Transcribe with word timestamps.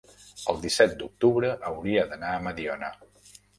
el 0.53 0.55
disset 0.63 0.95
d'octubre 1.01 1.53
hauria 1.71 2.09
d'anar 2.09 2.35
a 2.39 2.43
Mediona. 2.49 2.93